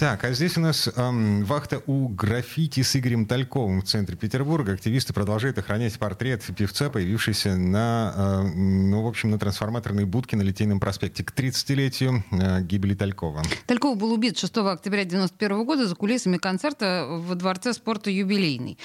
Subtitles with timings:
[0.00, 4.72] Так, а здесь у нас эм, вахта у граффити с Игорем Тальковым в центре Петербурга.
[4.72, 10.42] Активисты продолжают охранять портрет певца, появившийся на, э, ну, в общем, на трансформаторной будке на
[10.42, 13.42] Литейном проспекте к 30-летию э, гибели Талькова.
[13.66, 18.78] Тальков был убит 6 октября 1991 года за кулисами концерта в Дворце спорта «Юбилейный».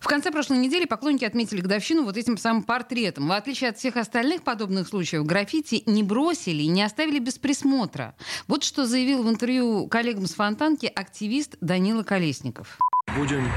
[0.00, 3.28] В конце прошлой недели поклонники отметили годовщину вот этим самым портретом.
[3.28, 8.14] В отличие от всех остальных подобных случаев, граффити не бросили и не оставили без присмотра.
[8.48, 12.78] Вот что заявил в интервью коллегам с Фонтана Фонтанке активист Данила Колесников.
[13.14, 13.48] Будем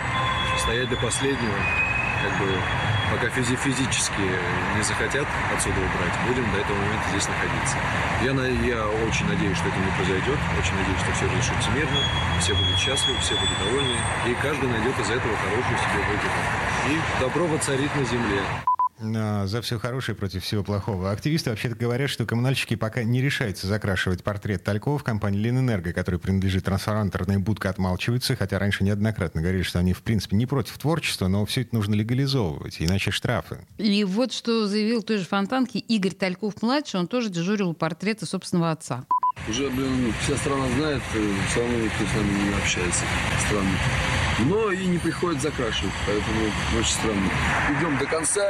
[0.61, 1.57] стоять до последнего,
[2.21, 2.53] как бы
[3.09, 4.21] пока физи физически
[4.77, 7.77] не захотят отсюда убрать, будем до этого момента здесь находиться.
[8.21, 11.99] Я, на, я очень надеюсь, что это не произойдет, очень надеюсь, что все разрешится мирно,
[12.39, 13.97] все будут счастливы, все будут довольны,
[14.29, 16.39] и каждый найдет из этого хорошую себе выгоду.
[16.85, 18.41] И добро воцарит на земле
[19.01, 21.11] за все хорошее против всего плохого.
[21.11, 26.17] Активисты вообще-то говорят, что коммунальщики пока не решаются закрашивать портрет Талькова в компании «Ленэнерго», которой
[26.17, 31.27] принадлежит трансформаторная будка, отмалчиваются, хотя раньше неоднократно говорили, что они, в принципе, не против творчества,
[31.27, 33.59] но все это нужно легализовывать, иначе штрафы.
[33.77, 39.05] И вот что заявил той же Фонтанке Игорь Тальков-младший, он тоже дежурил портреты собственного отца.
[39.47, 43.03] Уже, блин, вся страна знает, э, все равно никто с нами не общается.
[43.47, 43.77] Странно.
[44.39, 46.45] Но и не приходит закрашивать, поэтому
[46.77, 47.29] очень странно.
[47.77, 48.41] Идем до конца,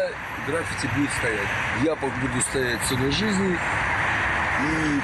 [0.47, 1.47] граффити будет стоять.
[1.83, 3.57] Я буду стоять целой жизни,
[4.61, 5.01] и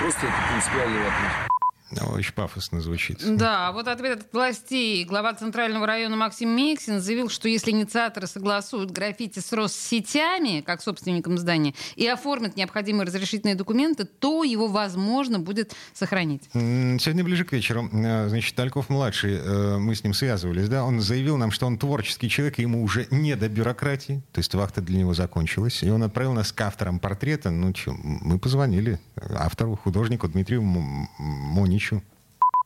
[0.00, 1.57] просто это принципиальный вопрос.
[1.90, 3.20] Очень пафосно звучит.
[3.36, 5.04] Да, вот ответ от властей.
[5.04, 11.38] Глава Центрального района Максим Мексин заявил, что если инициаторы согласуют граффити с Россетями, как собственником
[11.38, 16.42] здания, и оформят необходимые разрешительные документы, то его возможно будет сохранить.
[16.52, 21.38] Сегодня ближе к вечеру, э, значит, Тальков-младший, э, мы с ним связывались, да, он заявил
[21.38, 24.98] нам, что он творческий человек, и ему уже не до бюрократии, то есть вахта для
[24.98, 30.28] него закончилась, и он отправил нас к авторам портрета, ну что, мы позвонили автору, художнику
[30.28, 32.02] Дмитрию Мони ничего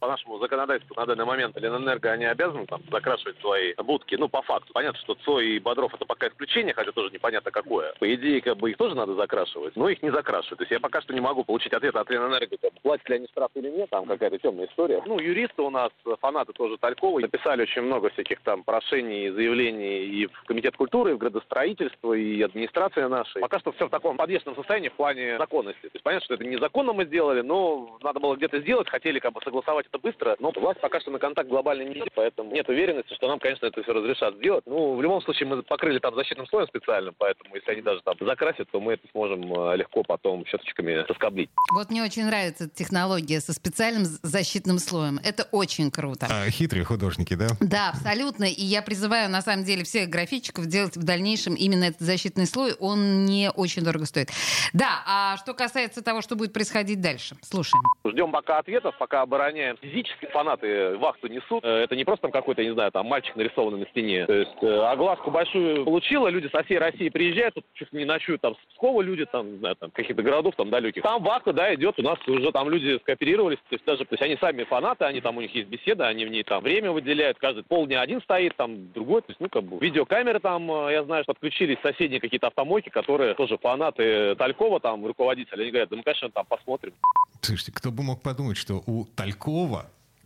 [0.02, 4.42] по нашему законодательству на данный момент Ленэнерго, они обязаны там закрашивать свои будки, ну, по
[4.42, 4.72] факту.
[4.72, 7.94] Понятно, что Цой и Бодров это пока исключение, хотя тоже непонятно какое.
[8.00, 10.58] По идее, как бы их тоже надо закрашивать, но их не закрашивают.
[10.58, 13.28] То есть я пока что не могу получить ответ от Ленэнерго, там, платят ли они
[13.28, 15.00] штраф или нет, там какая-то темная история.
[15.06, 20.26] Ну, юристы у нас, фанаты тоже Талькова, написали очень много всяких там прошений, заявлений и
[20.26, 23.38] в Комитет культуры, и в градостроительство, и администрация наша.
[23.38, 25.82] Пока что все в таком подвешенном состоянии в плане законности.
[25.82, 29.32] То есть понятно, что это незаконно мы сделали, но надо было где-то сделать, хотели как
[29.32, 32.68] бы согласовать это быстро, но власть пока что на контакт глобально не идет, поэтому нет
[32.68, 34.64] уверенности, что нам, конечно, это все разрешат сделать.
[34.66, 38.14] Ну, в любом случае, мы покрыли там защитным слоем специальным, поэтому если они даже там
[38.20, 41.50] закрасят, то мы это сможем э, легко потом щеточками соскоблить.
[41.74, 45.18] Вот мне очень нравится технология со специальным защитным слоем.
[45.22, 46.26] Это очень круто.
[46.30, 47.48] А, хитрые художники, да?
[47.60, 48.44] Да, абсолютно.
[48.44, 52.74] И я призываю, на самом деле, всех графитчиков делать в дальнейшем именно этот защитный слой.
[52.80, 54.30] Он не очень дорого стоит.
[54.72, 57.82] Да, а что касается того, что будет происходить дальше, слушаем.
[58.04, 61.64] Ждем пока ответов, пока обороняем физически фанаты вахту несут.
[61.64, 64.24] Э, это не просто там какой-то, не знаю, там мальчик нарисованный на стене.
[64.26, 68.40] То есть э, огласку большую получила, люди со всей России приезжают, тут чуть не ночуют
[68.40, 71.02] там с Пскова люди, там, не знаю, там каких-то городов там далеких.
[71.02, 74.22] Там вахта, да, идет, у нас уже там люди скооперировались, то есть даже, то есть
[74.22, 77.38] они сами фанаты, они там, у них есть беседа, они в ней там время выделяют,
[77.38, 81.04] каждый полдня один стоит, там другой, то есть, ну, как бы, видеокамеры там, э, я
[81.04, 85.96] знаю, что подключились соседние какие-то автомойки, которые тоже фанаты Талькова, там, руководители, они говорят, да
[85.96, 86.92] мы, конечно, там посмотрим.
[87.40, 89.61] Слушайте, кто бы мог подумать, что у Талькова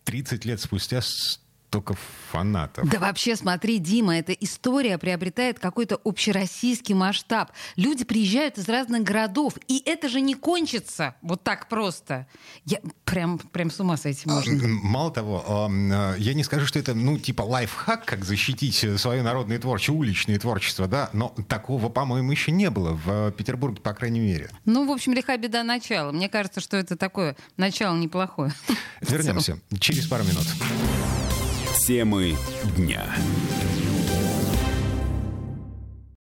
[0.04, 1.00] 30 лет спустя
[1.70, 1.94] только
[2.30, 2.88] фанатов.
[2.88, 7.50] Да вообще, смотри, Дима, эта история приобретает какой-то общероссийский масштаб.
[7.76, 12.26] Люди приезжают из разных городов, и это же не кончится вот так просто.
[12.64, 14.68] Я прям, прям с ума с этим можно.
[14.68, 19.58] Мало того, а, я не скажу, что это, ну, типа лайфхак, как защитить свое народное
[19.58, 24.50] творчество, уличное творчество, да, но такого, по-моему, еще не было в Петербурге, по крайней мере.
[24.64, 26.12] Ну, в общем, лиха беда начала.
[26.12, 28.52] Мне кажется, что это такое начало неплохое.
[29.00, 30.46] Вернемся через пару минут.
[31.86, 32.34] Темы
[32.76, 33.14] дня.